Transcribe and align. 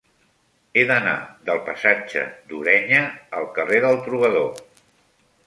He 0.79 0.85
d'anar 0.91 1.11
del 1.49 1.61
passatge 1.67 2.23
d'Ureña 2.53 3.03
al 3.41 3.47
carrer 3.59 3.85
del 3.87 4.01
Trobador. 4.09 4.51